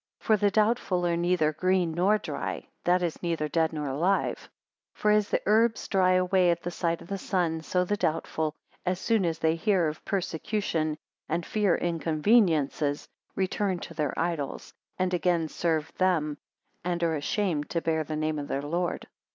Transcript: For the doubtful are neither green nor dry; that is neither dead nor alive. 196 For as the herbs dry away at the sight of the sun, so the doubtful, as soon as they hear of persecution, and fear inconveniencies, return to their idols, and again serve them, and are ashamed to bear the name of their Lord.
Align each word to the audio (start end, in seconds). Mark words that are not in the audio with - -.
For 0.19 0.35
the 0.35 0.49
doubtful 0.49 1.05
are 1.05 1.15
neither 1.15 1.53
green 1.53 1.91
nor 1.91 2.17
dry; 2.17 2.67
that 2.85 3.03
is 3.03 3.21
neither 3.21 3.47
dead 3.47 3.71
nor 3.71 3.87
alive. 3.87 4.49
196 4.99 4.99
For 4.99 5.11
as 5.11 5.29
the 5.29 5.41
herbs 5.45 5.87
dry 5.87 6.13
away 6.13 6.49
at 6.49 6.63
the 6.63 6.71
sight 6.71 7.03
of 7.03 7.07
the 7.07 7.19
sun, 7.19 7.61
so 7.61 7.85
the 7.85 7.95
doubtful, 7.95 8.55
as 8.83 8.99
soon 8.99 9.25
as 9.25 9.37
they 9.37 9.55
hear 9.55 9.87
of 9.87 10.03
persecution, 10.03 10.97
and 11.29 11.45
fear 11.45 11.75
inconveniencies, 11.75 13.07
return 13.35 13.77
to 13.77 13.93
their 13.93 14.17
idols, 14.19 14.73
and 14.97 15.13
again 15.13 15.47
serve 15.47 15.93
them, 15.99 16.39
and 16.83 17.03
are 17.03 17.15
ashamed 17.15 17.69
to 17.69 17.79
bear 17.79 18.03
the 18.03 18.15
name 18.15 18.39
of 18.39 18.47
their 18.47 18.63
Lord. 18.63 19.05